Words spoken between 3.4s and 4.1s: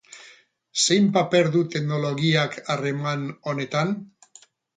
honetan?